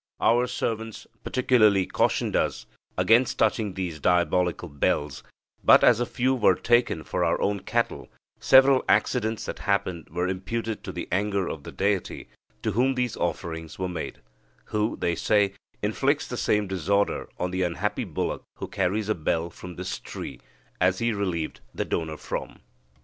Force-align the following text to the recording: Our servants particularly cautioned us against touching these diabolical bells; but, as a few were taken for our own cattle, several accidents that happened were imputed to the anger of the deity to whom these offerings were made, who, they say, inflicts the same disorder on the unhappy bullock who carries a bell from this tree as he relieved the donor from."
Our 0.19 0.47
servants 0.47 1.05
particularly 1.23 1.85
cautioned 1.85 2.35
us 2.35 2.65
against 2.97 3.37
touching 3.37 3.75
these 3.75 3.99
diabolical 3.99 4.67
bells; 4.67 5.21
but, 5.63 5.83
as 5.83 5.99
a 5.99 6.07
few 6.07 6.33
were 6.33 6.55
taken 6.55 7.03
for 7.03 7.23
our 7.23 7.39
own 7.39 7.59
cattle, 7.59 8.09
several 8.39 8.83
accidents 8.89 9.45
that 9.45 9.59
happened 9.59 10.07
were 10.09 10.27
imputed 10.27 10.83
to 10.85 10.91
the 10.91 11.07
anger 11.11 11.47
of 11.47 11.61
the 11.61 11.71
deity 11.71 12.29
to 12.63 12.71
whom 12.71 12.95
these 12.95 13.15
offerings 13.15 13.77
were 13.77 13.87
made, 13.87 14.21
who, 14.65 14.95
they 14.99 15.13
say, 15.13 15.53
inflicts 15.83 16.27
the 16.27 16.35
same 16.35 16.65
disorder 16.65 17.29
on 17.37 17.51
the 17.51 17.61
unhappy 17.61 18.03
bullock 18.03 18.41
who 18.55 18.67
carries 18.67 19.07
a 19.07 19.13
bell 19.13 19.51
from 19.51 19.75
this 19.75 19.99
tree 19.99 20.39
as 20.79 20.97
he 20.97 21.13
relieved 21.13 21.59
the 21.75 21.85
donor 21.85 22.17
from." 22.17 22.61